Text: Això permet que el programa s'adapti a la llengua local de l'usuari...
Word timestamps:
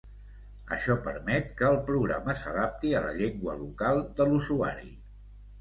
Això 0.77 0.95
permet 1.07 1.51
que 1.59 1.67
el 1.73 1.77
programa 1.91 2.35
s'adapti 2.41 2.95
a 3.01 3.05
la 3.07 3.13
llengua 3.21 3.57
local 3.63 4.03
de 4.19 4.29
l'usuari... 4.31 4.91